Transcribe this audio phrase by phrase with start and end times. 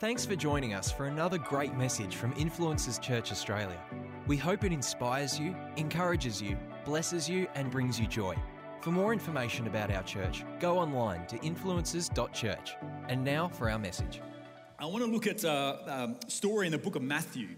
[0.00, 3.78] Thanks for joining us for another great message from Influencers Church Australia.
[4.26, 8.34] We hope it inspires you, encourages you, blesses you, and brings you joy.
[8.80, 12.76] For more information about our church, go online to influencers.church.
[13.10, 14.22] And now for our message.
[14.78, 17.48] I want to look at a, a story in the book of Matthew.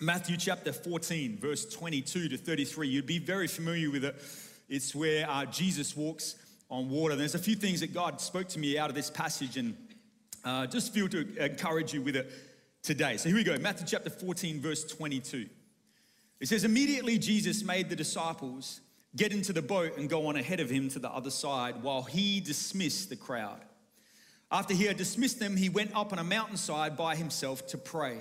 [0.00, 2.88] Matthew chapter 14, verse 22 to 33.
[2.88, 4.20] You'd be very familiar with it.
[4.68, 6.34] It's where uh, Jesus walks
[6.68, 7.14] on water.
[7.14, 9.76] There's a few things that God spoke to me out of this passage, and
[10.44, 12.30] uh, just feel to encourage you with it
[12.82, 13.16] today.
[13.16, 15.48] So here we go Matthew chapter 14, verse 22.
[16.40, 18.80] It says, Immediately Jesus made the disciples
[19.16, 22.02] get into the boat and go on ahead of him to the other side while
[22.02, 23.60] he dismissed the crowd.
[24.52, 28.18] After he had dismissed them, he went up on a mountainside by himself to pray.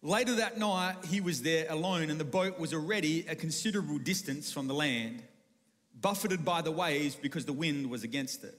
[0.00, 4.52] Later that night, he was there alone, and the boat was already a considerable distance
[4.52, 5.22] from the land,
[6.00, 8.58] buffeted by the waves because the wind was against it.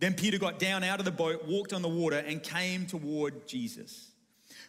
[0.00, 3.46] Then Peter got down out of the boat, walked on the water, and came toward
[3.46, 4.10] Jesus.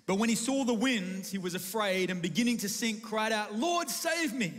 [0.05, 3.55] But when he saw the wind, he was afraid and beginning to sink, cried out,
[3.55, 4.53] Lord, save me.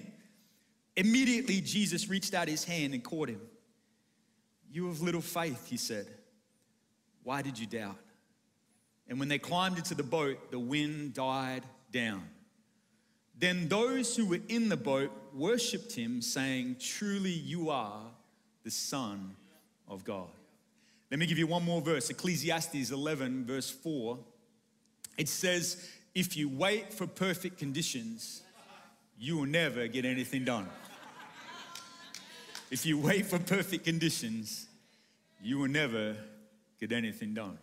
[0.97, 3.41] Immediately, Jesus reached out his hand and caught him.
[4.73, 6.09] You have little faith, he said.
[7.23, 7.97] Why did you doubt?
[9.09, 12.29] And when they climbed into the boat, the wind died down.
[13.39, 18.03] Then those who were in the boat worshipped him, saying, Truly you are
[18.65, 19.37] the Son
[19.87, 20.29] of God.
[21.11, 24.19] Let me give you one more verse Ecclesiastes 11, verse 4.
[25.19, 28.43] It says, If you wait for perfect conditions,
[29.19, 30.69] you will never get anything done.
[32.71, 34.67] if you wait for perfect conditions,
[35.43, 36.17] you will never
[36.81, 37.59] get anything done.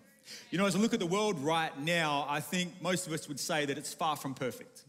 [0.50, 3.28] You know, as I look at the world right now, I think most of us
[3.28, 4.84] would say that it's far from perfect.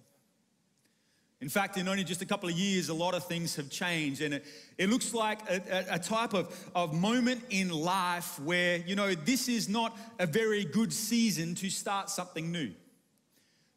[1.44, 4.22] In fact, in only just a couple of years, a lot of things have changed,
[4.22, 4.46] and it,
[4.78, 9.46] it looks like a, a, type of, of moment in life where, you know, this
[9.46, 12.72] is not a very good season to start something new.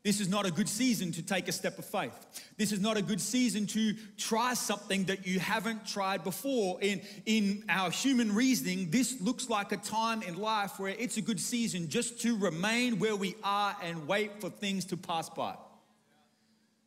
[0.02, 2.14] This is not a good season to take a step of faith.
[2.56, 6.80] This is not a good season to try something that you haven't tried before.
[6.80, 11.22] In, in our human reasoning, this looks like a time in life where it's a
[11.22, 15.56] good season just to remain where we are and wait for things to pass by.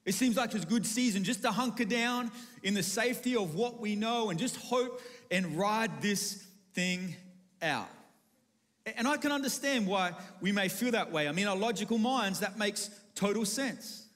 [0.05, 2.31] It seems like it's a good season just to hunker down
[2.63, 5.01] in the safety of what we know and just hope
[5.31, 7.15] and ride this thing
[7.61, 7.89] out.
[8.97, 11.29] And I can understand why we may feel that way.
[11.29, 14.07] I mean, our logical minds, that makes total sense.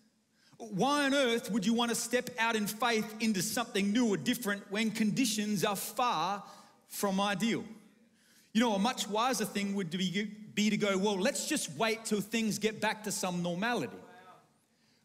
[0.57, 4.17] Why on earth would you want to step out in faith into something new or
[4.17, 6.43] different when conditions are far
[6.89, 7.65] from ideal?
[8.53, 12.21] You know, a much wiser thing would be, to go, well, let's just wait till
[12.21, 13.97] things get back to some normality.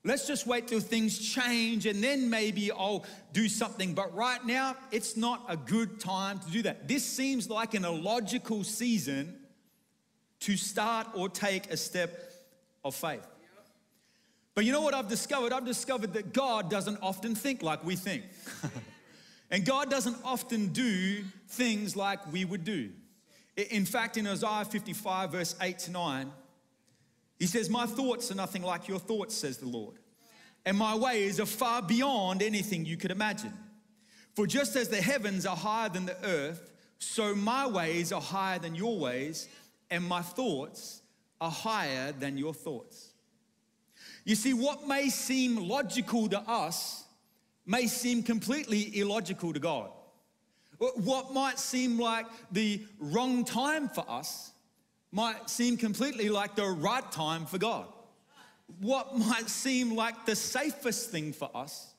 [0.06, 3.94] Let's just wait till things change and then maybe I'll do something.
[3.94, 6.88] But right now, it's not a good time to do that.
[6.88, 9.36] This seems like an illogical season
[10.42, 12.32] to start or take a step
[12.86, 13.28] of faith.
[14.56, 15.52] But you know what I've discovered?
[15.52, 18.24] I've discovered that God doesn't often think like we think.
[19.52, 22.92] and God doesn't often do things like we would do.
[23.56, 26.32] In fact, in Isaiah 55, verse 8 to 9,
[27.40, 29.96] he says, My thoughts are nothing like your thoughts, says the Lord.
[30.66, 33.54] And my ways are far beyond anything you could imagine.
[34.36, 38.60] For just as the heavens are higher than the earth, so my ways are higher
[38.60, 39.48] than your ways,
[39.90, 41.02] and my thoughts
[41.40, 43.14] are higher than your thoughts.
[44.26, 47.06] You see, what may seem logical to us
[47.66, 49.92] may seem completely illogical to God.
[50.78, 54.49] What might seem like the wrong time for us
[55.12, 57.86] might seem completely like the right time for God.
[58.80, 61.94] What might seem like the safest thing for us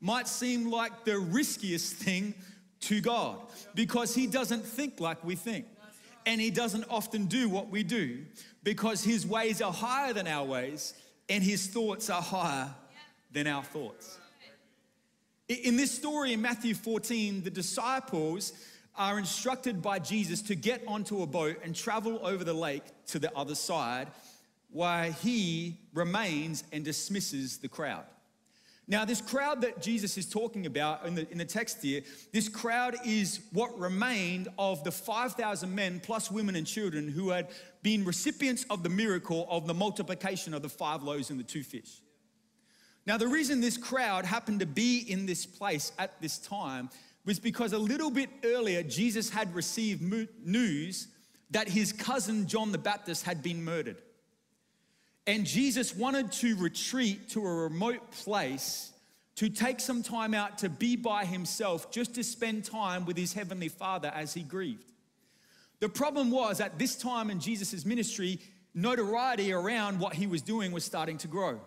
[0.00, 2.34] might seem like the riskiest thing
[2.80, 3.38] to God
[3.74, 5.66] because He doesn't think like we think.
[6.26, 8.24] And He doesn't often do what we do
[8.62, 10.94] because His ways are higher than our ways
[11.28, 12.70] and his thoughts are higher
[13.32, 14.18] than our thoughts.
[15.48, 18.52] In this story in Matthew 14, the disciples
[18.96, 23.18] are instructed by Jesus to get onto a boat and travel over the lake to
[23.18, 24.08] the other side
[24.70, 28.04] while he remains and dismisses the crowd.
[28.86, 32.02] Now, this crowd that Jesus is talking about in the, in the text here,
[32.32, 37.48] this crowd is what remained of the 5,000 men plus women and children who had
[37.82, 41.62] been recipients of the miracle of the multiplication of the five loaves and the two
[41.62, 42.02] fish.
[43.06, 46.90] Now, the reason this crowd happened to be in this place at this time
[47.24, 50.02] was because a little bit earlier, Jesus had received
[50.44, 51.08] news
[51.50, 54.02] that his cousin John the Baptist had been murdered.
[55.26, 58.92] And Jesus wanted to retreat to a remote place
[59.36, 63.32] to take some time out to be by himself, just to spend time with his
[63.32, 64.92] heavenly Father as he grieved.
[65.80, 68.38] The problem was at this time in Jesus' ministry,
[68.74, 71.60] notoriety around what he was doing was starting to grow.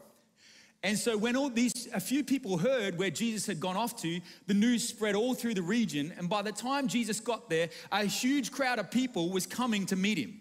[0.84, 4.22] And so when all these a few people heard where Jesus had gone off to,
[4.46, 8.06] the news spread all through the region, and by the time Jesus got there, a
[8.06, 10.40] huge crowd of people was coming to meet him.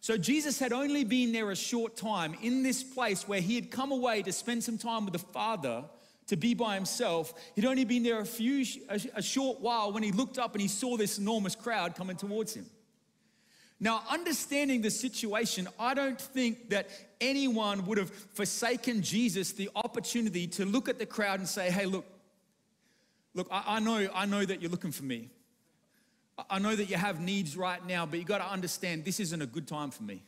[0.00, 3.72] So Jesus had only been there a short time in this place where he had
[3.72, 5.84] come away to spend some time with the Father
[6.28, 7.34] to be by himself.
[7.56, 10.68] He'd only been there a few a, short while when he looked up and he
[10.68, 12.66] saw this enormous crowd coming towards him.
[13.78, 16.88] Now, understanding the situation, I don't think that
[17.20, 21.84] anyone would have forsaken Jesus the opportunity to look at the crowd and say, "Hey,
[21.84, 22.06] look,
[23.34, 25.30] look, I, I know, I know that you're looking for me.
[26.50, 29.40] I know that you have needs right now, but you got to understand this isn't
[29.40, 30.22] a good time for me.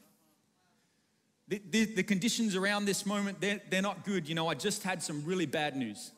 [1.48, 4.28] The, the, the, conditions around this moment, they're, they're not good.
[4.28, 6.12] You know, I just had some really bad news.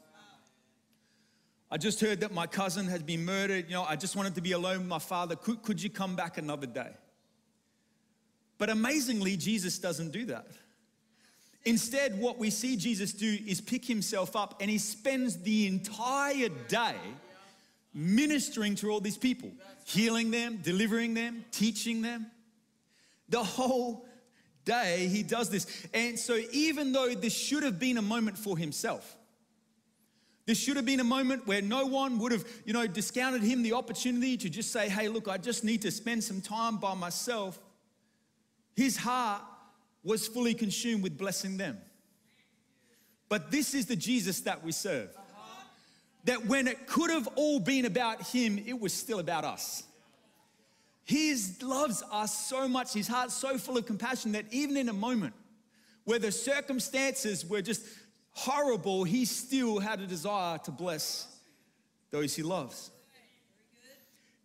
[1.70, 3.66] I just heard that my cousin has been murdered.
[3.68, 5.36] You know, I just wanted to be alone with my father.
[5.36, 6.90] Could, could you come back another day?
[8.60, 10.46] But amazingly, Jesus doesn't do that.
[11.64, 16.50] Instead, what we see Jesus do is pick himself up and he spends the entire
[16.68, 16.96] day
[17.94, 19.50] ministering to all these people,
[19.86, 22.26] healing them, delivering them, teaching them.
[23.30, 24.06] The whole
[24.66, 25.66] day he does this.
[25.94, 29.16] And so, even though this should have been a moment for himself,
[30.44, 33.62] this should have been a moment where no one would have, you know, discounted him
[33.62, 36.92] the opportunity to just say, hey, look, I just need to spend some time by
[36.92, 37.58] myself.
[38.80, 39.42] His heart
[40.02, 41.76] was fully consumed with blessing them.
[43.28, 45.14] But this is the Jesus that we serve
[46.24, 49.82] that when it could have all been about him, it was still about us.
[51.04, 54.94] He loves us so much, his heart's so full of compassion that even in a
[54.94, 55.34] moment
[56.04, 57.84] where the circumstances were just
[58.30, 61.28] horrible, he still had a desire to bless
[62.10, 62.90] those he loves.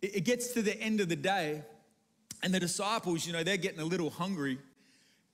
[0.02, 1.62] It gets to the end of the day,
[2.42, 4.58] and the disciples, you know, they're getting a little hungry.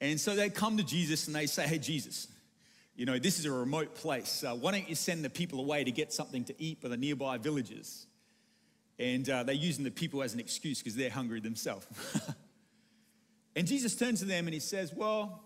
[0.01, 2.29] And so they come to Jesus and they say, Hey, Jesus,
[2.97, 4.45] you know, this is a remote place.
[4.45, 6.97] Uh, why don't you send the people away to get something to eat for the
[6.97, 8.07] nearby villages?
[8.99, 11.87] And uh, they're using the people as an excuse because they're hungry themselves.
[13.57, 15.43] and Jesus turns to them and he says, Well,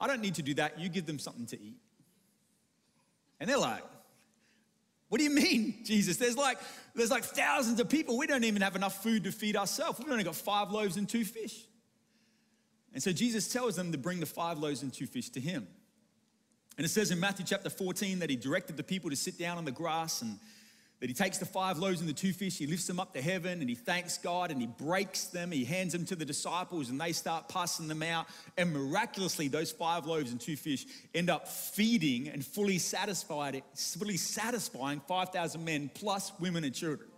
[0.00, 0.80] I don't need to do that.
[0.80, 1.76] You give them something to eat.
[3.38, 3.82] And they're like,
[5.12, 6.16] What do you mean, Jesus?
[6.16, 6.56] There's like,
[6.94, 8.16] there's like thousands of people.
[8.16, 9.98] We don't even have enough food to feed ourselves.
[9.98, 11.66] We've only got five loaves and two fish.
[12.94, 15.68] And so Jesus tells them to bring the five loaves and two fish to him.
[16.78, 19.58] And it says in Matthew chapter 14 that he directed the people to sit down
[19.58, 20.38] on the grass and
[21.02, 23.20] that he takes the five loaves and the two fish, he lifts them up to
[23.20, 26.90] heaven and he thanks God and he breaks them, he hands them to the disciples
[26.90, 28.28] and they start passing them out.
[28.56, 34.16] And miraculously, those five loaves and two fish end up feeding and fully satisfied, fully
[34.16, 37.10] satisfying 5,000 men plus women and children.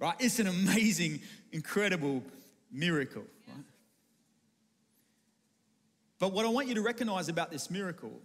[0.00, 0.16] Right?
[0.18, 1.20] It's an amazing,
[1.52, 2.24] incredible
[2.72, 3.22] miracle.
[3.46, 3.64] Right?
[6.18, 8.20] But what I want you to recognize about this miracle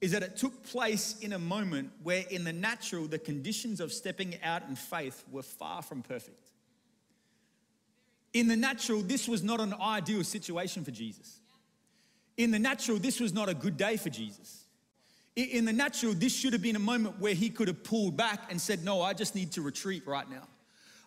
[0.00, 3.92] is that it took place in a moment where, in the natural, the conditions of
[3.92, 6.50] stepping out in faith were far from perfect.
[8.34, 11.40] In the natural, this was not an ideal situation for Jesus.
[12.36, 14.64] In the natural, this was not a good day for Jesus.
[15.36, 18.50] In the natural, this should have been a moment where he could have pulled back
[18.50, 20.46] and said, No, I just need to retreat right now.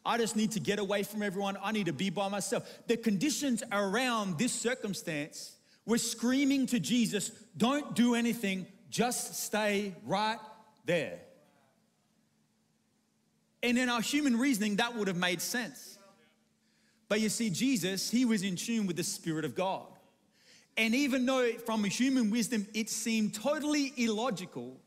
[0.03, 1.57] I just need to get away from everyone.
[1.61, 2.67] I need to be by myself.
[2.87, 5.55] The conditions around this circumstance
[5.85, 10.39] were screaming to Jesus, Don't do anything, just stay right
[10.85, 11.19] there.
[13.61, 15.97] And in our human reasoning, that would have made sense.
[17.07, 19.87] But you see, Jesus, he was in tune with the Spirit of God.
[20.77, 24.77] And even though from human wisdom it seemed totally illogical,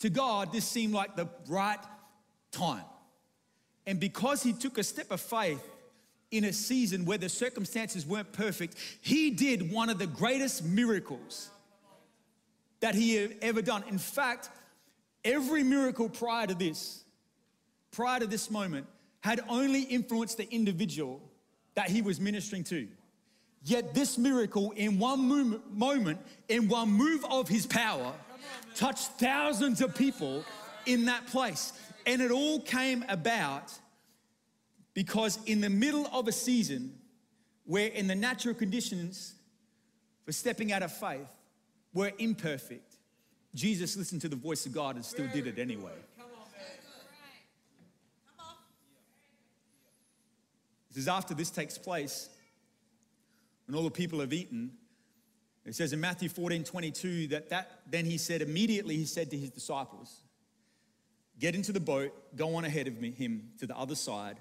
[0.00, 1.78] to God, this seemed like the right
[2.52, 2.84] time.
[3.86, 5.62] And because he took a step of faith
[6.30, 11.50] in a season where the circumstances weren't perfect, he did one of the greatest miracles
[12.80, 13.84] that he had ever done.
[13.88, 14.48] In fact,
[15.24, 17.04] every miracle prior to this,
[17.90, 18.86] prior to this moment,
[19.20, 21.20] had only influenced the individual
[21.74, 22.88] that he was ministering to.
[23.62, 28.14] Yet this miracle, in one moment, in one move of his power,
[28.74, 30.44] touched thousands of people
[30.86, 31.74] in that place.
[32.06, 33.72] And it all came about
[34.94, 36.94] because in the middle of a season
[37.64, 39.34] where in the natural conditions
[40.24, 41.28] for stepping out of faith
[41.92, 42.96] were imperfect,
[43.54, 45.92] Jesus listened to the voice of God and still did it anyway.
[50.88, 52.28] This is after this takes place,
[53.66, 54.72] when all the people have eaten,
[55.64, 59.36] it says in Matthew 14 22 that, that then he said, immediately he said to
[59.36, 60.22] his disciples,
[61.38, 64.38] Get into the boat, go on ahead of me, him to the other side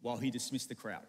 [0.00, 1.06] while he dismissed the crowd.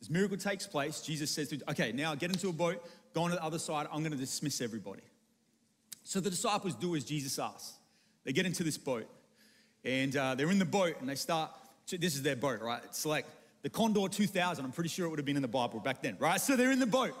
[0.00, 1.00] This miracle takes place.
[1.00, 3.86] Jesus says, to, Okay, now get into a boat, go on to the other side.
[3.92, 5.02] I'm going to dismiss everybody.
[6.04, 7.74] So the disciples do as Jesus asks.
[8.24, 9.08] They get into this boat
[9.84, 11.50] and uh, they're in the boat and they start.
[11.90, 12.82] This is their boat, right?
[12.84, 13.24] It's like
[13.62, 14.64] the Condor 2000.
[14.64, 16.40] I'm pretty sure it would have been in the Bible back then, right?
[16.40, 17.14] So they're in the boat.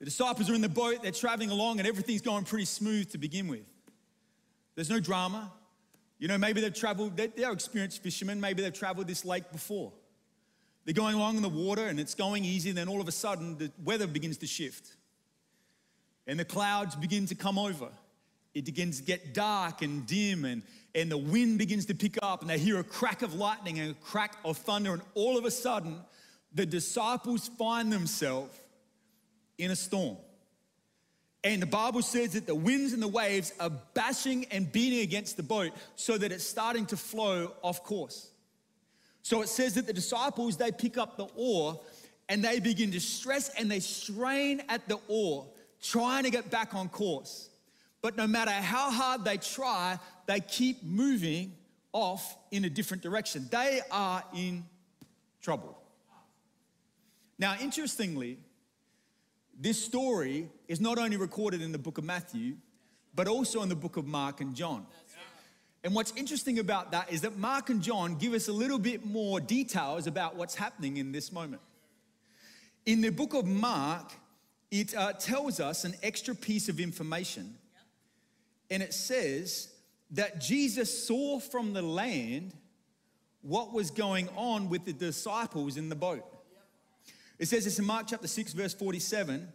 [0.00, 3.18] The disciples are in the boat, they're traveling along, and everything's going pretty smooth to
[3.18, 3.66] begin with.
[4.74, 5.52] There's no drama.
[6.18, 9.92] You know, maybe they've traveled, they're experienced fishermen, maybe they've traveled this lake before.
[10.84, 13.12] They're going along in the water and it's going easy, and then all of a
[13.12, 14.96] sudden the weather begins to shift.
[16.26, 17.88] And the clouds begin to come over.
[18.54, 20.62] It begins to get dark and dim, and,
[20.94, 23.92] and the wind begins to pick up, and they hear a crack of lightning and
[23.92, 26.00] a crack of thunder, and all of a sudden,
[26.52, 28.56] the disciples find themselves
[29.56, 30.16] in a storm.
[31.42, 35.36] And the Bible says that the winds and the waves are bashing and beating against
[35.36, 38.30] the boat so that it's starting to flow off course.
[39.22, 41.80] So it says that the disciples, they pick up the oar
[42.28, 45.46] and they begin to stress and they strain at the oar,
[45.82, 47.50] trying to get back on course.
[48.02, 51.52] But no matter how hard they try, they keep moving
[51.92, 53.46] off in a different direction.
[53.50, 54.64] They are in
[55.42, 55.76] trouble.
[57.38, 58.38] Now, interestingly,
[59.58, 62.56] this story is not only recorded in the book of Matthew,
[63.14, 64.86] but also in the book of Mark and John.
[65.82, 69.06] And what's interesting about that is that Mark and John give us a little bit
[69.06, 71.62] more details about what's happening in this moment.
[72.84, 74.12] In the book of Mark,
[74.70, 77.54] it uh, tells us an extra piece of information.
[78.70, 79.72] And it says
[80.12, 82.54] that Jesus saw from the land
[83.42, 86.24] what was going on with the disciples in the boat.
[87.38, 89.48] It says this in Mark chapter 6, verse 47.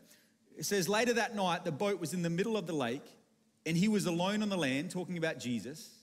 [0.58, 3.06] It says, Later that night, the boat was in the middle of the lake,
[3.66, 5.95] and he was alone on the land, talking about Jesus.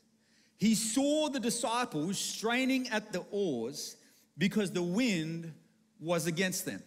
[0.62, 3.96] He saw the disciples straining at the oars
[4.38, 5.52] because the wind
[5.98, 6.80] was against them.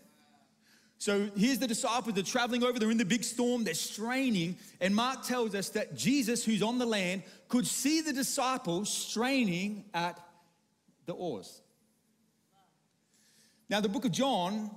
[0.98, 4.56] So here's the disciples, they're traveling over, they're in the big storm, they're straining.
[4.80, 9.84] And Mark tells us that Jesus, who's on the land, could see the disciples straining
[9.94, 10.22] at
[11.06, 11.62] the oars.
[13.70, 14.72] Now, the book of John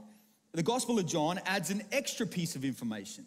[0.50, 3.26] the Gospel of John adds an extra piece of information.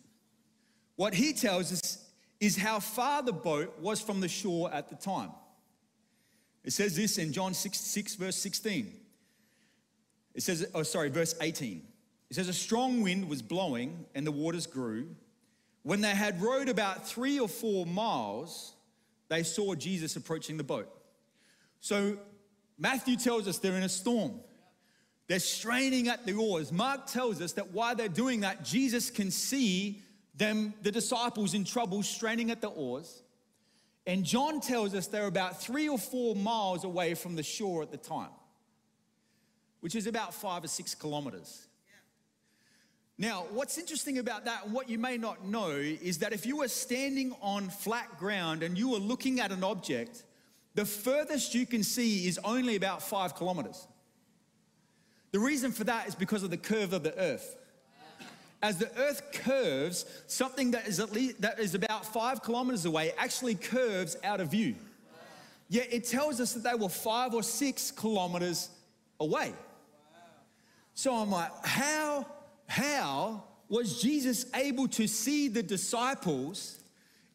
[0.97, 2.09] What he tells us
[2.41, 5.29] is how far the boat was from the shore at the time.
[6.63, 8.93] It says this in John 6, 6 verse 16.
[10.33, 11.81] It says, oh, sorry, verse 18.
[12.29, 15.09] It says, A strong wind was blowing and the waters grew.
[15.83, 18.73] When they had rowed about three or four miles,
[19.27, 20.89] they saw Jesus approaching the boat.
[21.81, 22.17] So
[22.77, 24.39] Matthew tells us they're in a storm.
[25.27, 26.71] They're straining at the oars.
[26.71, 30.01] Mark tells us that while they're doing that, Jesus can see
[30.35, 33.23] them, the disciples in trouble, straining at the oars.
[34.07, 37.91] And John tells us they're about three or four miles away from the shore at
[37.91, 38.31] the time,
[39.79, 41.67] which is about five or six kilometers.
[43.17, 46.57] Now, what's interesting about that, and what you may not know, is that if you
[46.57, 50.23] were standing on flat ground and you were looking at an object,
[50.73, 53.87] the furthest you can see is only about five kilometers.
[55.31, 57.55] The reason for that is because of the curve of the earth.
[58.63, 63.11] As the earth curves, something that is at least that is about five kilometers away
[63.17, 64.75] actually curves out of view.
[65.67, 68.69] Yet it tells us that they were five or six kilometers
[69.19, 69.53] away.
[70.93, 72.27] So I'm like, how,
[72.67, 76.77] how was Jesus able to see the disciples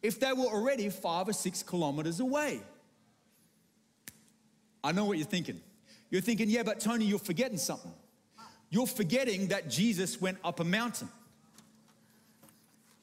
[0.03, 2.61] if they were already five or six kilometers away?
[4.83, 5.59] I know what you're thinking.
[6.11, 7.91] You're thinking, yeah, but Tony, you're forgetting something.
[8.69, 11.09] You're forgetting that Jesus went up a mountain.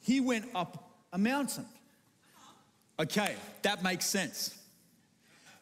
[0.05, 1.65] He went up a mountain.
[2.99, 4.55] Okay, that makes sense.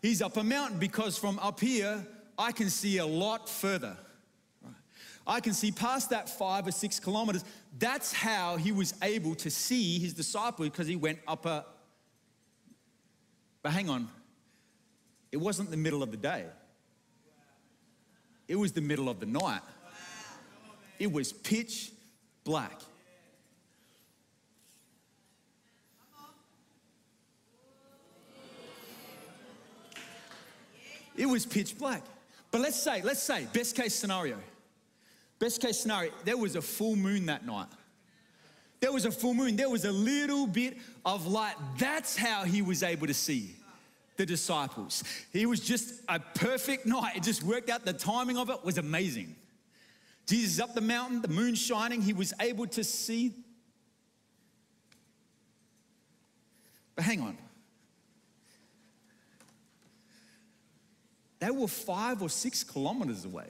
[0.02, 2.06] He's up a mountain because from up here,
[2.38, 3.96] I can see a lot further.
[5.26, 7.46] I can see past that five or six kilometers.
[7.80, 11.66] That's how he was able to see his disciples because he went up a.
[13.62, 14.10] But hang on,
[15.32, 16.44] it wasn't the middle of the day.
[18.50, 19.62] It was the middle of the night.
[21.00, 21.94] It was pitch
[22.44, 22.82] black.
[31.24, 32.03] It was pitch black.
[32.51, 34.38] But let's say, let's say, best case scenario.
[35.39, 37.70] Best case scenario, there was a full moon that night.
[38.82, 39.56] There was a full moon.
[39.56, 41.56] There was a little bit of light.
[41.77, 43.56] That's how he was able to see
[44.18, 45.06] the disciples.
[45.32, 47.15] He was just a perfect night.
[47.15, 47.86] It just worked out.
[47.86, 49.34] The timing of it was amazing.
[50.27, 52.01] Jesus up the mountain, the moon shining.
[52.01, 53.32] He was able to see.
[56.96, 57.38] But hang on.
[61.44, 63.48] They were five or six kilometers away.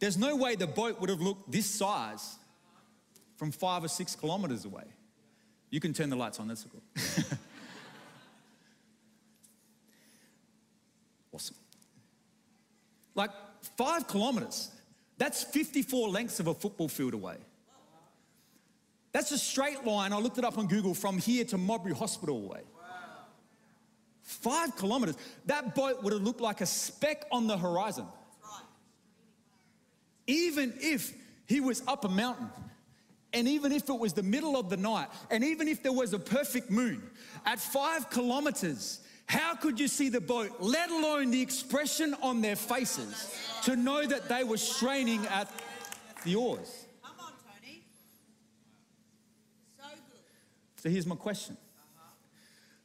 [0.00, 2.34] There's no way the boat would have looked this size
[3.36, 4.82] from five or six kilometers away.
[5.70, 6.82] You can turn the lights on, that's cool.
[11.32, 11.56] awesome.
[13.14, 13.30] Like
[13.76, 14.72] five kilometers,
[15.16, 17.36] that's 54 lengths of a football field away.
[19.12, 22.36] That's a straight line, I looked it up on Google, from here to Modbury Hospital
[22.36, 22.62] away.
[24.24, 25.16] Five kilometers.
[25.46, 28.06] That boat would have looked like a speck on the horizon.
[30.26, 31.12] Even if
[31.44, 32.48] he was up a mountain,
[33.34, 36.14] and even if it was the middle of the night, and even if there was
[36.14, 37.02] a perfect moon,
[37.44, 42.56] at five kilometers, how could you see the boat, let alone the expression on their
[42.56, 45.50] faces, to know that they were straining at
[46.24, 46.86] the oars?
[47.02, 47.82] Come on, Tony.
[49.76, 50.82] So good.
[50.82, 51.58] So here's my question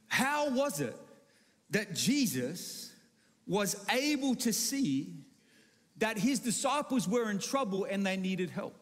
[0.10, 0.98] How was it
[1.72, 2.94] that Jesus
[3.46, 5.14] was able to see
[5.98, 8.76] that his disciples were in trouble and they needed help.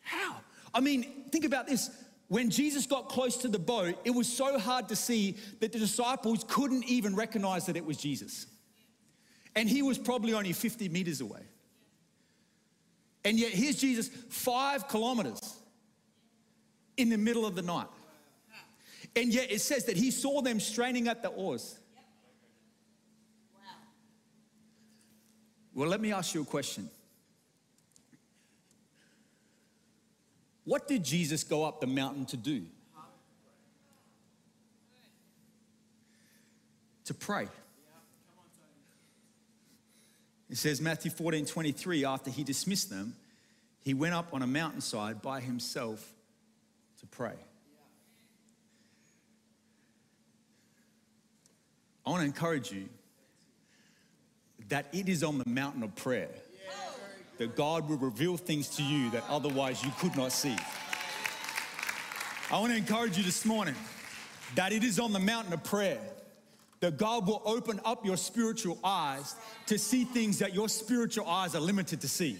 [0.00, 0.36] How?
[0.72, 1.90] I mean, think about this.
[2.28, 5.78] When Jesus got close to the boat, it was so hard to see that the
[5.78, 8.46] disciples couldn't even recognize that it was Jesus.
[9.54, 11.42] And he was probably only 50 meters away.
[13.24, 15.56] And yet, here's Jesus five kilometers
[16.96, 17.88] in the middle of the night.
[19.16, 21.78] And yet it says that he saw them straining at the oars.
[25.74, 26.90] Well, let me ask you a question.
[30.64, 32.64] What did Jesus go up the mountain to do?
[37.04, 37.48] To pray.
[40.50, 43.14] It says, Matthew 14 23, after he dismissed them,
[43.80, 46.12] he went up on a mountainside by himself
[47.00, 47.36] to pray.
[52.06, 52.88] I want to encourage you
[54.68, 56.30] that it is on the mountain of prayer
[57.38, 60.56] that God will reveal things to you that otherwise you could not see.
[62.50, 63.74] I want to encourage you this morning
[64.54, 66.00] that it is on the mountain of prayer
[66.80, 69.34] that God will open up your spiritual eyes
[69.66, 72.38] to see things that your spiritual eyes are limited to see.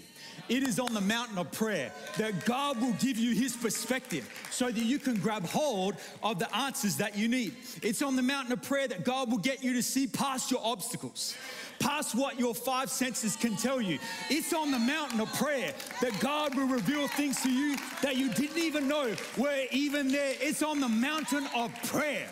[0.49, 4.65] It is on the mountain of prayer that God will give you his perspective so
[4.65, 7.53] that you can grab hold of the answers that you need.
[7.81, 10.61] It's on the mountain of prayer that God will get you to see past your
[10.63, 11.35] obstacles
[11.79, 13.99] past what your five senses can tell you.
[14.29, 18.33] It's on the mountain of prayer that God will reveal things to you that you
[18.33, 20.35] didn't even know were even there.
[20.39, 22.27] It's on the mountain of prayer.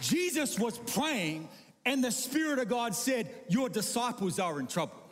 [0.00, 1.48] Jesus was praying,
[1.84, 5.05] and the Spirit of God said, Your disciples are in trouble.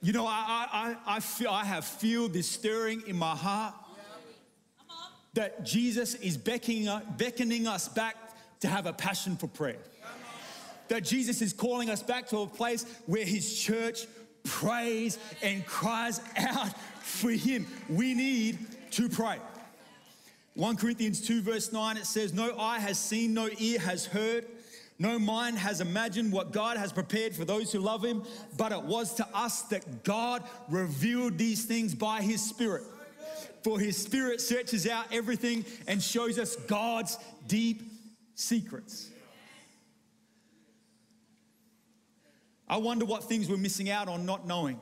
[0.00, 0.66] You know, I,
[1.06, 3.74] I, I, feel, I have feel this stirring in my heart
[5.34, 8.16] that Jesus is beckoning, beckoning us back
[8.60, 9.78] to have a passion for prayer.
[10.88, 14.06] That Jesus is calling us back to a place where his church
[14.44, 17.66] prays and cries out for him.
[17.88, 18.58] We need
[18.92, 19.38] to pray.
[20.54, 24.46] 1 Corinthians 2, verse 9, it says, No eye has seen, no ear has heard,
[24.98, 28.24] no mind has imagined what God has prepared for those who love him,
[28.56, 32.82] but it was to us that God revealed these things by his Spirit.
[33.62, 37.82] For his Spirit searches out everything and shows us God's deep
[38.34, 39.10] secrets.
[42.68, 44.80] I wonder what things we're missing out on not knowing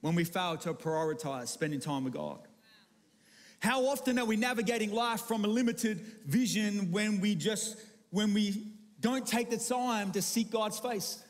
[0.00, 2.40] when we fail to prioritize spending time with God.
[3.60, 7.76] How often are we navigating life from a limited vision when we just
[8.10, 8.66] when we
[9.00, 11.22] don't take the time to seek God's face?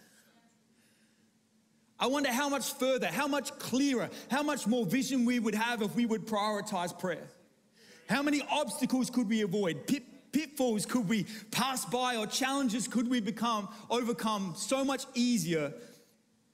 [1.98, 5.82] I wonder how much further, how much clearer, how much more vision we would have
[5.82, 7.28] if we would prioritize prayer.
[8.08, 9.86] How many obstacles could we avoid?
[9.86, 10.02] Pit,
[10.32, 15.72] pitfalls could we pass by or challenges could we become overcome so much easier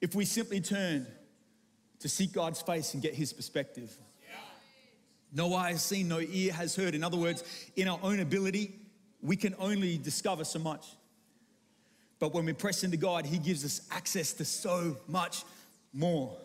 [0.01, 1.07] if we simply turn
[2.01, 3.97] to seek God's face and get his perspective.
[5.33, 6.95] No eye has seen, no ear has heard.
[6.95, 7.45] In other words,
[7.77, 8.75] in our own ability,
[9.21, 10.87] we can only discover so much.
[12.19, 15.45] But when we press into God, He gives us access to so much
[15.93, 16.37] more.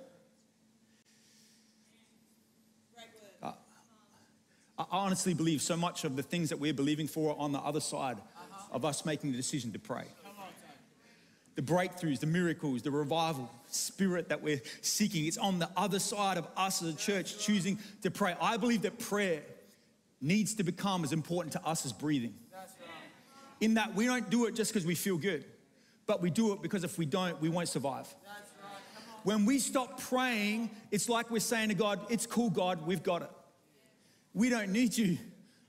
[3.42, 3.54] Uh,
[4.78, 7.60] I honestly believe so much of the things that we're believing for are on the
[7.60, 8.18] other side
[8.72, 10.06] of us making the decision to pray.
[11.56, 16.38] The breakthroughs, the miracles, the revival, spirit that we're seeking, it's on the other side
[16.38, 18.36] of us as a church choosing to pray.
[18.40, 19.42] I believe that prayer
[20.22, 22.34] needs to become as important to us as breathing.
[23.60, 25.44] In that we don't do it just because we feel good,
[26.12, 28.14] but we do it because if we don't, we won't survive.
[29.24, 33.22] When we stop praying, it's like we're saying to God, It's cool, God, we've got
[33.22, 33.30] it.
[34.34, 35.18] We don't need you.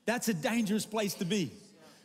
[0.04, 1.52] That's a dangerous place to be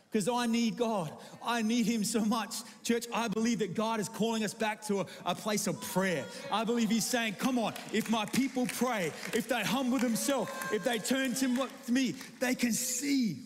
[0.08, 1.10] because I need God.
[1.44, 2.54] I need Him so much.
[2.84, 6.24] Church, I believe that God is calling us back to a, a, place of prayer.
[6.52, 10.84] I believe He's saying, Come on, if my people pray, if they humble themselves, if
[10.84, 13.38] they turn to me, they can see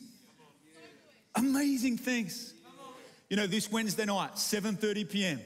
[1.35, 2.53] amazing things.
[3.33, 5.41] You know, this Wednesday night, 7:30 p.m.,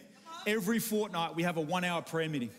[0.44, 2.50] every fortnight we have a one-hour prayer meeting.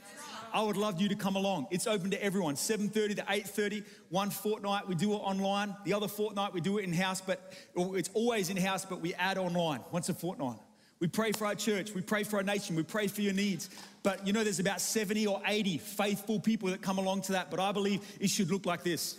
[0.53, 1.67] I would love you to come along.
[1.69, 2.55] It's open to everyone.
[2.55, 3.83] 7:30 to 8:30.
[4.07, 5.75] One fortnight we do it online.
[5.83, 9.13] The other fortnight we do it in house, but it's always in house, but we
[9.15, 10.59] add online once a fortnight.
[11.01, 11.93] We pray for our church.
[11.93, 12.77] We pray for our nation.
[12.77, 13.69] We pray for your needs.
[14.03, 17.51] But you know, there's about 70 or 80 faithful people that come along to that.
[17.51, 19.17] But I believe it should look like this.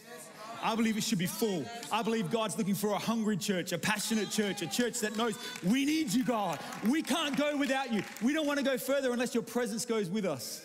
[0.62, 1.64] I believe it should be full.
[1.92, 5.38] I believe God's looking for a hungry church, a passionate church, a church that knows
[5.64, 6.58] we need you, God.
[6.88, 8.02] We can't go without you.
[8.22, 10.64] We don't want to go further unless your presence goes with us.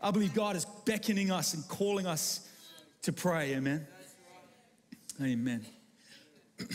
[0.00, 2.48] I believe God is beckoning us and calling us
[3.02, 3.54] to pray.
[3.54, 3.86] Amen.
[5.20, 5.64] Amen.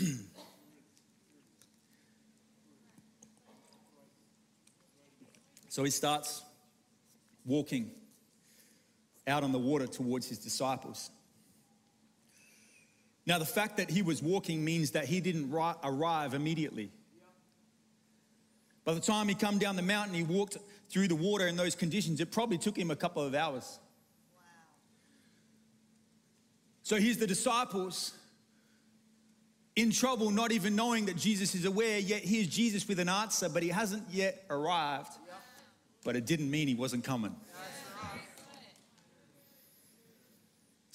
[5.70, 6.44] so he starts
[7.46, 7.92] walking
[9.28, 11.10] out on the water towards his disciples.
[13.28, 16.90] Now, the fact that he was walking means that he didn't arrive immediately.
[18.86, 20.58] By the time he come down the mountain, he walked
[20.90, 22.22] through the water in those conditions.
[22.22, 23.80] It probably took him a couple of hours.
[24.34, 24.40] Wow.
[26.84, 28.13] So here's the disciples
[29.76, 33.50] in trouble, not even knowing that Jesus is aware, yet here's Jesus with an answer,
[33.50, 35.12] but he hasn't yet arrived.
[36.06, 37.36] But it didn't mean he wasn't coming.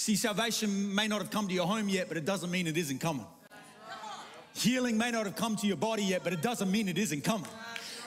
[0.03, 2.77] See, salvation may not have come to your home yet, but it doesn't mean it
[2.77, 3.25] isn't coming.
[4.53, 7.23] Healing may not have come to your body yet, but it doesn't mean it isn't
[7.23, 7.47] coming.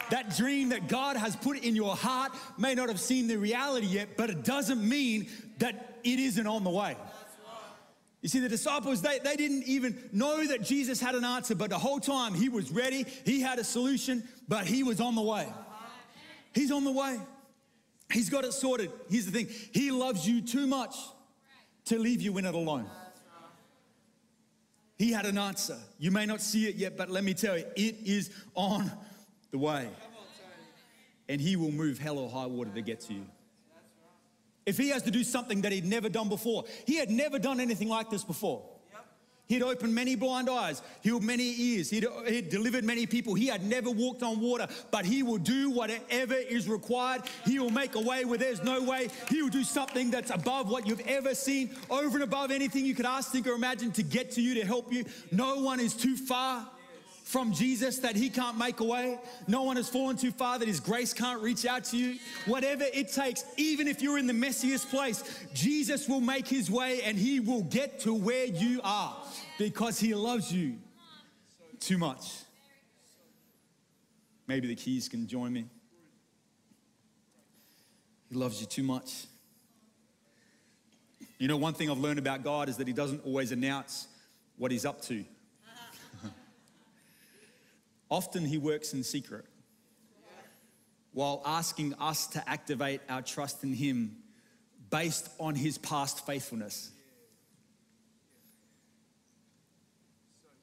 [0.10, 3.88] That dream that God has put in your heart may not have seen the reality
[3.88, 5.30] yet, but it doesn't mean
[5.60, 6.98] that it isn't on the way.
[8.22, 11.70] You see, the disciples, they, they didn't even know that Jesus had an answer, but
[11.70, 15.22] the whole time he was ready, he had a solution, but he was on the
[15.22, 15.48] way.
[16.54, 17.22] He's on the way.
[18.12, 18.92] He's got it sorted.
[19.10, 20.94] Here's the thing He loves you too much
[21.86, 22.86] to leave you in it alone.
[24.98, 25.78] He had an answer.
[26.00, 28.92] You may not see it yet, but let me tell you, it is on
[29.52, 29.90] the way.
[31.28, 33.26] And he will move hell or high water to get to you.
[34.66, 37.60] If he has to do something that he'd never done before, he had never done
[37.60, 38.68] anything like this before.
[39.48, 43.36] He'd opened many blind eyes, healed many ears, he'd, he'd, delivered many people.
[43.36, 47.22] He had never walked on water, but he will do whatever is required.
[47.46, 49.10] He will make a way where there's no way.
[49.30, 52.96] He will do something that's above what you've ever seen, over and above anything you
[52.96, 55.06] could ask, think, or imagine to get to you, to help you.
[55.32, 56.68] No one is too far
[57.26, 59.20] from Jesus that he can't make a way.
[59.48, 62.20] No one has fallen too far that his grace can't reach out to you.
[62.46, 67.02] Whatever it takes, even if you're in the messiest place, Jesus will make his way
[67.02, 69.18] and he will get to where you are
[69.58, 70.78] because he loves you
[71.80, 72.32] too much.
[74.48, 75.66] Maybe the keys can join me.
[78.30, 79.26] He loves you too much.
[81.40, 84.08] You know, one thing I've learned about God is that he doesn't always announce
[84.58, 85.26] what he's up to.
[88.10, 89.46] Often he works in secret
[91.12, 94.18] while asking us to activate our trust in him
[94.90, 96.92] based on his past faithfulness.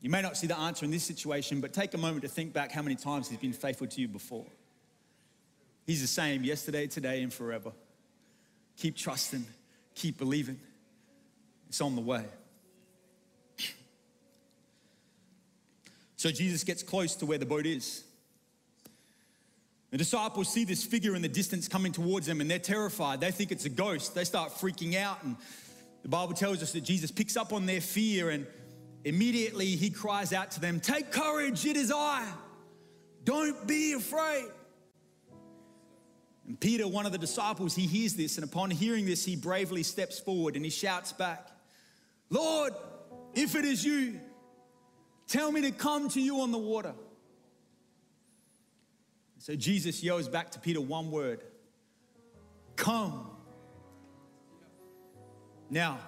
[0.03, 2.53] You may not see the answer in this situation, but take a moment to think
[2.53, 4.47] back how many times he's been faithful to you before.
[5.87, 7.73] He's the same yesterday, today, and forever.
[8.77, 9.47] Keep trusting,
[9.95, 10.61] keep believing.
[11.69, 12.25] It's on the way.
[16.23, 18.05] So Jesus gets close to where the boat is.
[19.91, 23.21] The disciples see this figure in the distance coming towards them and they're terrified.
[23.21, 24.15] They think it's a ghost.
[24.15, 25.25] They start freaking out.
[25.25, 25.35] And
[26.05, 28.47] the Bible tells us that Jesus picks up on their fear and
[29.05, 32.25] immediately he cries out to them, Take courage, it is I.
[33.25, 34.47] Don't be afraid.
[36.47, 38.37] And Peter, one of the disciples, he hears this.
[38.37, 41.51] And upon hearing this, he bravely steps forward and he shouts back,
[42.31, 42.75] Lord,
[43.35, 44.21] if it is you,
[45.33, 46.93] Tell me to come to you on the water.
[49.39, 51.43] So Jesus yells back to Peter one word
[52.77, 53.31] Come.
[55.71, 56.01] Now,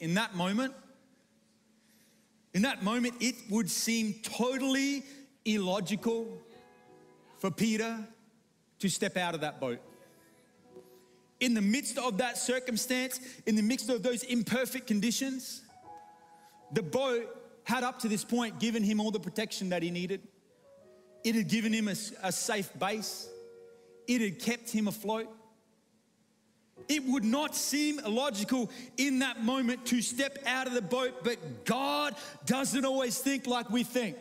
[0.00, 0.74] in that moment,
[2.52, 5.02] in that moment, it would seem totally
[5.46, 6.28] illogical
[7.38, 8.06] for Peter
[8.80, 9.78] to step out of that boat.
[11.40, 15.62] In the midst of that circumstance, in the midst of those imperfect conditions,
[16.72, 17.35] the boat
[17.66, 20.20] had up to this point given him all the protection that he needed.
[21.24, 23.28] It had given him a, a safe base,
[24.06, 25.26] it had kept him afloat.
[26.88, 31.64] It would not seem logical in that moment to step out of the boat, but
[31.64, 34.16] God doesn't always think like we think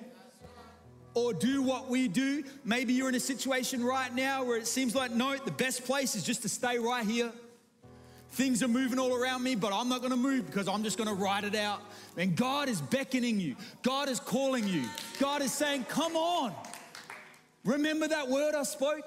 [1.14, 2.44] or do what we do.
[2.64, 6.16] Maybe you're in a situation right now where it seems like, no, the best place
[6.16, 7.32] is just to stay right here.
[8.36, 11.14] Things are moving all around me, but I'm not gonna move because I'm just gonna
[11.14, 11.80] ride it out.
[12.18, 14.84] And God is beckoning you, God is calling you,
[15.20, 16.54] God is saying, Come on.
[17.64, 19.06] Remember that word I spoke?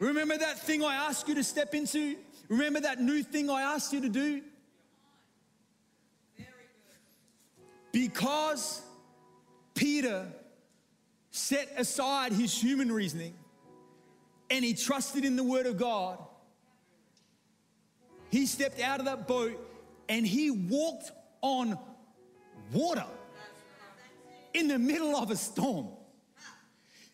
[0.00, 2.16] Remember that thing I asked you to step into?
[2.48, 4.42] Remember that new thing I asked you to do?
[7.92, 8.82] Because
[9.72, 10.26] Peter
[11.30, 13.34] set aside his human reasoning
[14.50, 16.18] and he trusted in the word of God,
[18.32, 19.60] he stepped out of that boat
[20.08, 21.78] and he walked on
[22.72, 23.04] water
[24.54, 25.88] in the middle of a storm.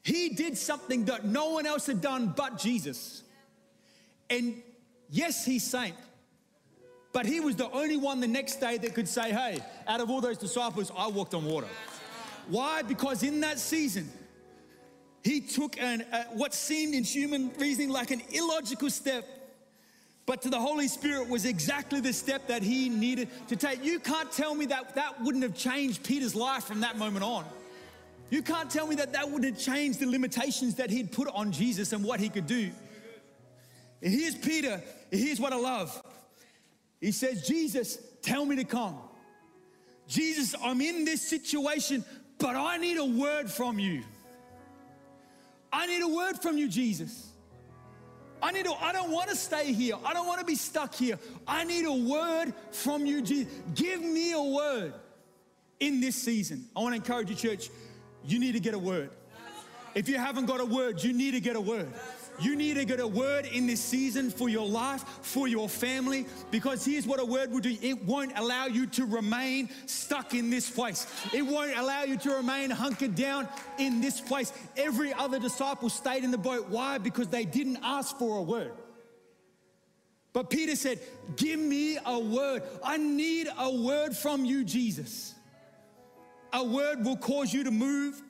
[0.05, 3.25] He did something that no one else had done but Jesus.
[4.31, 4.63] And
[5.11, 5.97] yes, he sank,
[7.13, 10.11] but he was the only one the next day that could say, Hey, out of
[10.11, 11.67] all those disciples, I walked on water.
[12.47, 12.83] Why?
[12.83, 14.09] Because in that season,
[15.25, 19.25] he took an, uh, what seemed in human reasoning like an illogical step,
[20.29, 23.83] but to the Holy Spirit was exactly the step that he needed to take.
[23.83, 27.47] You can't tell me that that wouldn't have changed Peter's life from that moment on.
[28.29, 31.51] You can't tell me that that wouldn't have changed the limitations that he'd put on
[31.51, 32.71] Jesus and what he could do.
[34.03, 34.83] And here's Peter.
[35.11, 35.99] Here's what I love.
[37.01, 38.99] He says, Jesus, tell me to come.
[40.09, 42.05] Jesus, I'm in this situation,
[42.39, 44.03] but I need a word from you.
[45.73, 47.28] I need a word from you, Jesus.
[48.43, 49.97] I need to, I don't want to stay here.
[50.05, 51.19] I don't want to be stuck here.
[51.47, 53.53] I need a word from you, Jesus.
[53.75, 54.95] Give me a word
[55.81, 56.67] in this season.
[56.77, 57.71] I want to encourage you, church,
[58.25, 59.11] you need to get a word.
[59.95, 61.93] If you haven't got a word, you need to get a word.
[62.41, 66.27] You need to get a word in this season for your life, for your family,
[66.51, 70.51] because here's what a word will do it won't allow you to remain stuck in
[70.51, 71.07] this place.
[71.33, 73.49] It won't allow you to remain hunkered down
[73.79, 74.53] in this place.
[74.77, 76.69] Every other disciple stayed in the boat.
[76.69, 76.99] Why?
[76.99, 78.73] Because they didn't ask for a word.
[80.33, 81.01] But Peter said,
[81.37, 82.63] Give me a word.
[82.85, 85.35] I need a word from you, Jesus.
[86.53, 88.23] A word will cause you to move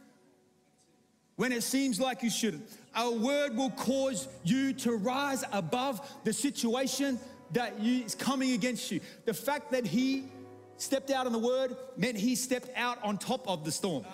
[1.36, 2.68] when it seems like you shouldn't.
[2.98, 7.20] A word will cause you to rise above the situation
[7.52, 9.00] that is coming against you.
[9.24, 10.24] The fact that he
[10.78, 14.04] stepped out on the word meant he stepped out on top of the storm.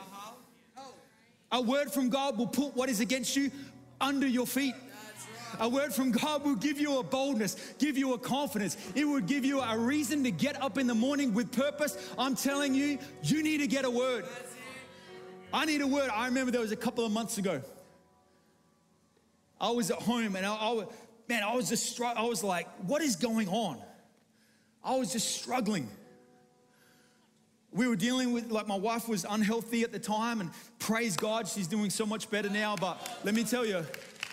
[1.51, 3.51] A word from God will put what is against you
[4.03, 4.75] under your feet.
[5.61, 8.77] A word from God will give you a boldness, give you a confidence.
[8.95, 11.97] It will give you a reason to get up in the morning with purpose.
[12.19, 14.27] I'm telling you, you need to get a word.
[15.55, 16.11] I need a word.
[16.11, 17.63] I remember there was a couple of months ago.
[19.61, 20.85] I was at home and I, I
[21.29, 23.79] man, I was just, I was like, what is going on?
[24.83, 25.89] I was just struggling.
[27.73, 31.49] We were dealing with, like, my wife was unhealthy at the time, and praise God,
[31.49, 32.77] she's doing so much better now.
[32.77, 33.85] But let me tell you,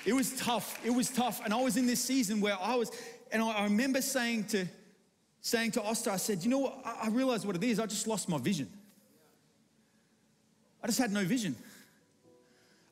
[0.06, 0.80] it was tough.
[0.86, 1.42] It was tough.
[1.44, 2.92] And I was in this season where I was,
[3.32, 4.68] and I remember saying to,
[5.40, 6.82] saying to Oster, I said, you know what?
[6.86, 7.80] I realized what it is.
[7.80, 8.70] I just lost my vision.
[10.84, 11.56] I just had no vision.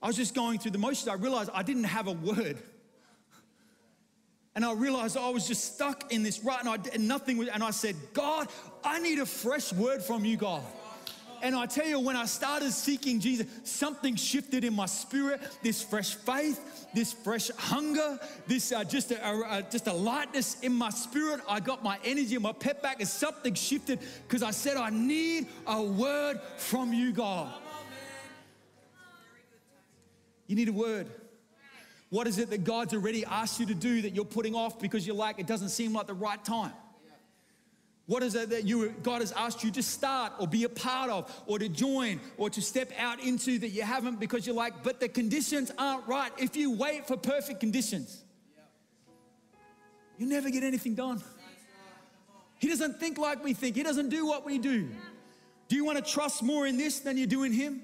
[0.01, 1.07] I was just going through the motions.
[1.07, 2.57] I realized I didn't have a word.
[4.55, 7.47] And I realized I was just stuck in this rut and, I, and nothing was,
[7.49, 8.47] and I said, God,
[8.83, 10.63] I need a fresh word from you, God.
[11.41, 15.39] And I tell you, when I started seeking Jesus, something shifted in my spirit.
[15.63, 20.73] This fresh faith, this fresh hunger, this uh, just a, a, just a lightness in
[20.73, 21.39] my spirit.
[21.47, 24.89] I got my energy and my pep back, and something shifted because I said, I
[24.89, 27.53] need a word from you, God.
[30.49, 31.07] You need a word.
[32.09, 35.05] What is it that God's already asked you to do that you're putting off because
[35.05, 36.73] you're like, it doesn't seem like the right time?
[38.07, 41.11] What is it that you, God has asked you to start or be a part
[41.11, 44.83] of or to join or to step out into that you haven't because you're like,
[44.83, 46.31] but the conditions aren't right.
[46.39, 48.23] If you wait for perfect conditions,
[50.17, 51.21] you never get anything done.
[52.57, 54.89] He doesn't think like we think, He doesn't do what we do.
[55.67, 57.83] Do you want to trust more in this than you do in Him?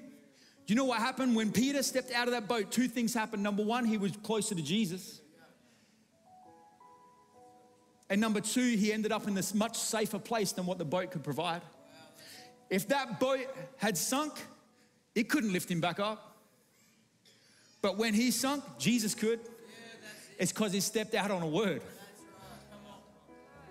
[0.66, 2.72] You know what happened when Peter stepped out of that boat?
[2.72, 3.42] Two things happened.
[3.42, 5.20] Number one, he was closer to Jesus.
[8.08, 11.10] And number two, he ended up in this much safer place than what the boat
[11.10, 11.62] could provide.
[12.68, 14.32] If that boat had sunk,
[15.14, 16.36] it couldn't lift him back up.
[17.80, 19.40] But when he sunk, Jesus could.
[20.38, 21.82] It's because he stepped out on a word.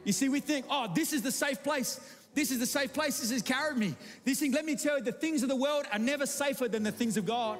[0.03, 1.99] You see, we think, oh, this is the safe place.
[2.35, 3.19] This is the safe place.
[3.19, 3.95] This has carried me.
[4.25, 6.83] This thing, let me tell you, the things of the world are never safer than
[6.83, 7.57] the things of God.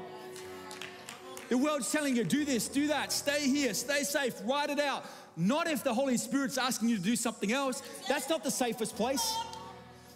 [1.47, 5.05] The world's telling you, do this, do that, stay here, stay safe, write it out.
[5.38, 7.81] Not if the Holy Spirit's asking you to do something else.
[8.07, 9.35] That's not the safest place.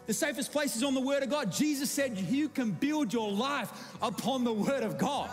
[0.07, 1.51] The safest place is on the Word of God.
[1.51, 5.29] Jesus said you can build your life upon the Word of God.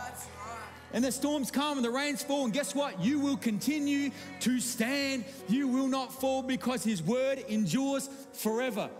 [0.93, 3.01] And the storms come and the rains fall, and guess what?
[3.01, 4.11] You will continue
[4.41, 5.25] to stand.
[5.49, 8.91] You will not fall because His Word endures forever.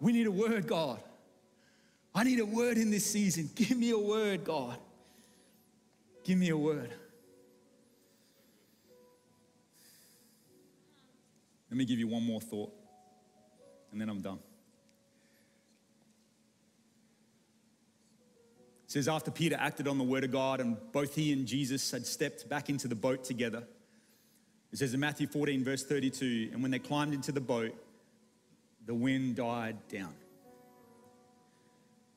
[0.00, 1.00] We need a word, God.
[2.14, 3.50] I need a word in this season.
[3.54, 4.78] Give me a word, God.
[6.24, 6.90] Give me a word.
[11.70, 12.72] Let me give you one more thought,
[13.90, 14.38] and then I'm done.
[18.84, 21.90] It says, after Peter acted on the word of God, and both he and Jesus
[21.90, 23.64] had stepped back into the boat together.
[24.72, 27.74] It says in Matthew 14, verse 32, and when they climbed into the boat,
[28.86, 30.14] the wind died down.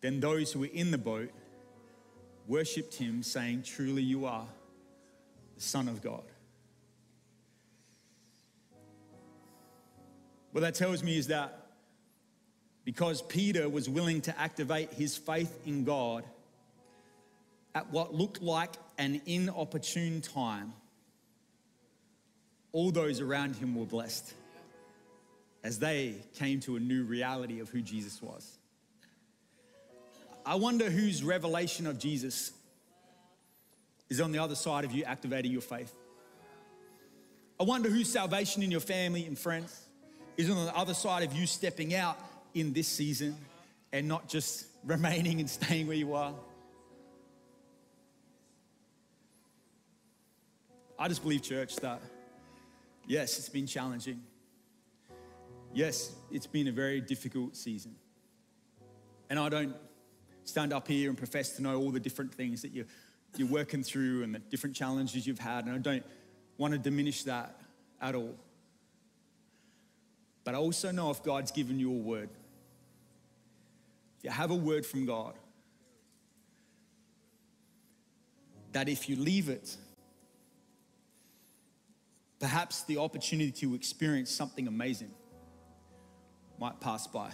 [0.02, 1.32] Then those who were in the boat
[2.48, 4.48] worshipped him, saying, Truly you are
[5.56, 6.24] the Son of God.
[10.52, 11.68] What that tells me is that
[12.84, 16.24] because Peter was willing to activate his faith in God
[17.76, 20.74] at what looked like an inopportune time,
[22.72, 24.34] all those around him were blessed
[25.68, 28.58] as they came to a new reality of who Jesus was.
[30.46, 32.54] I wonder whose revelation of Jesus
[34.10, 35.94] is on the other side of you activating your faith.
[37.60, 39.78] I wonder whose salvation in your family and friends
[40.38, 42.18] is on the other side of you stepping out
[42.54, 43.36] in this season
[43.92, 46.34] and not just remaining and staying where you are.
[50.98, 52.00] I just believe, church, that
[53.06, 54.22] yes, it's been challenging.
[55.74, 57.96] Yes, it's been a very difficult season.
[59.30, 59.76] And I don't
[60.44, 62.86] stand up here and profess to know all the different things that you're,
[63.36, 65.66] you're working through and the different challenges you've had.
[65.66, 66.06] And I don't
[66.58, 67.60] want to diminish that
[68.02, 68.36] at all.
[70.44, 72.30] But I also know if God's given you a word,
[74.18, 75.34] if you have a word from God,
[78.72, 79.76] that if you leave it,
[82.40, 85.12] perhaps the opportunity to experience something amazing
[86.60, 87.32] might pass by.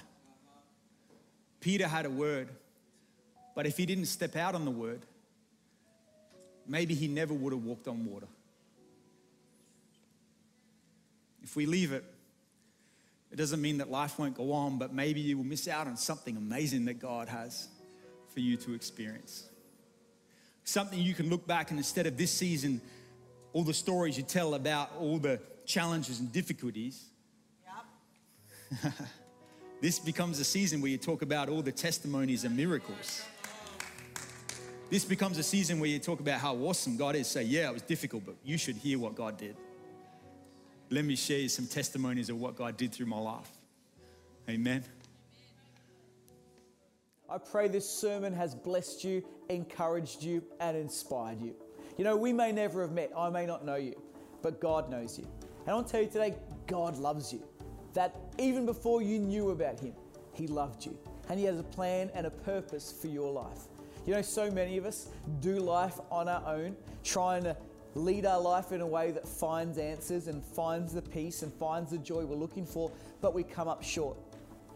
[1.60, 2.50] Peter had a word,
[3.56, 5.02] but if he didn't step out on the word,
[6.68, 8.28] maybe he never would have walked on water.
[11.42, 12.04] If we leave it,
[13.32, 15.98] it doesn't mean that life won't go on, but maybe you will miss out on
[15.98, 17.68] something amazing that God has
[18.34, 19.50] for you to experience.
[20.64, 22.80] Something you can look back and instead of this season,
[23.52, 27.06] all the stories you tell about all the challenges and difficulties.
[29.82, 33.24] this becomes a season where you talk about all the testimonies and miracles.
[34.90, 37.28] This becomes a season where you talk about how awesome God is.
[37.28, 39.56] Say, yeah, it was difficult, but you should hear what God did
[40.94, 43.50] let me share you some testimonies of what God did through my life.
[44.48, 44.84] Amen.
[47.28, 51.56] I pray this sermon has blessed you, encouraged you, and inspired you.
[51.98, 54.00] You know, we may never have met, I may not know you,
[54.44, 55.26] but God knows you.
[55.62, 56.36] And I want to tell you today,
[56.68, 57.42] God loves you.
[57.94, 59.94] That even before you knew about Him,
[60.34, 60.98] He loved you.
[61.30, 63.68] And He has a plan and a purpose for your life.
[64.06, 65.08] You know, so many of us
[65.40, 67.56] do life on our own, trying to
[67.96, 71.92] lead our life in a way that finds answers and finds the peace and finds
[71.92, 72.92] the joy we're looking for,
[73.22, 74.18] but we come up short.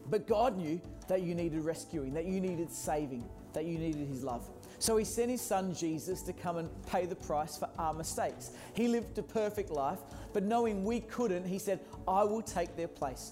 [0.10, 4.24] But God knew that you needed rescuing, that you needed saving, that you needed His
[4.24, 4.48] love.
[4.80, 8.52] So He sent His Son Jesus to come and pay the price for our mistakes.
[8.74, 10.00] He lived a perfect life,
[10.32, 13.32] but knowing we couldn't, He said, I will take their place.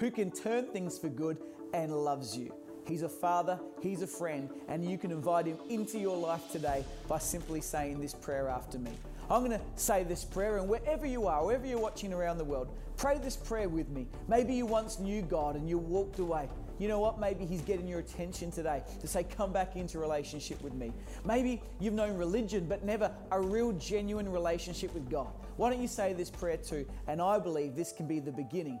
[0.00, 1.36] who can turn things for good,
[1.72, 2.52] and loves you.
[2.88, 6.84] He's a father, He's a friend, and you can invite Him into your life today
[7.06, 8.90] by simply saying this prayer after me.
[9.30, 12.44] I'm going to say this prayer, and wherever you are, wherever you're watching around the
[12.44, 14.08] world, pray this prayer with me.
[14.26, 16.48] Maybe you once knew God and you walked away.
[16.78, 17.20] You know what?
[17.20, 20.92] Maybe He's getting your attention today to say, Come back into relationship with me.
[21.24, 25.28] Maybe you've known religion, but never a real, genuine relationship with God.
[25.58, 26.86] Why don't you say this prayer too?
[27.06, 28.80] And I believe this can be the beginning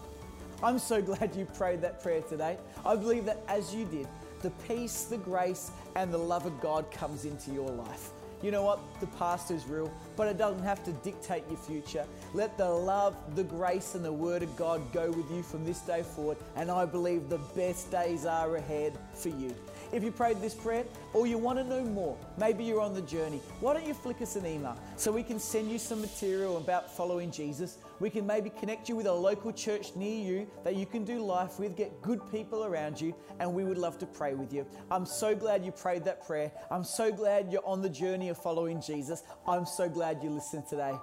[0.63, 2.57] I'm so glad you prayed that prayer today.
[2.85, 4.07] I believe that as you did,
[4.41, 8.11] the peace, the grace, and the love of God comes into your life.
[8.43, 8.79] You know what?
[8.99, 12.05] The past is real, but it doesn't have to dictate your future.
[12.33, 15.79] Let the love, the grace, and the Word of God go with you from this
[15.81, 19.55] day forward, and I believe the best days are ahead for you.
[19.91, 23.01] If you prayed this prayer or you want to know more, maybe you're on the
[23.01, 26.57] journey, why don't you flick us an email so we can send you some material
[26.57, 27.77] about following Jesus?
[28.01, 31.19] We can maybe connect you with a local church near you that you can do
[31.19, 34.65] life with, get good people around you, and we would love to pray with you.
[34.89, 36.51] I'm so glad you prayed that prayer.
[36.71, 39.21] I'm so glad you're on the journey of following Jesus.
[39.47, 40.95] I'm so glad you listened today.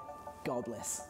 [0.44, 1.07] God bless.